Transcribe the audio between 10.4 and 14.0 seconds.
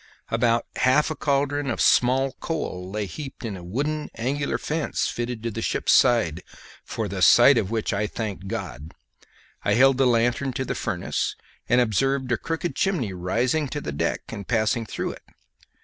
to the furnace, and observed a crooked chimney rising to the